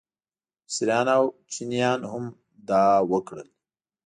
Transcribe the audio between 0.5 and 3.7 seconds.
مصریان او چینیان هم دا وکړل.